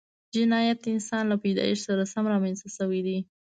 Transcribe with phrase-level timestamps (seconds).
[0.35, 3.17] جنایت د انسان له پیدایښت سره سم رامنځته شوی دی